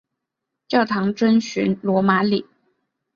[0.67, 2.43] 教堂遵循罗马礼。